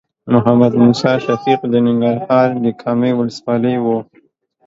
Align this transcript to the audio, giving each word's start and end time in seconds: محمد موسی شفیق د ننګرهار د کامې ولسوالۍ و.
محمد 0.33 0.71
موسی 0.81 1.13
شفیق 1.25 1.61
د 1.69 1.75
ننګرهار 1.85 2.49
د 2.63 2.65
کامې 2.81 3.11
ولسوالۍ 3.15 3.75
و. 3.83 3.85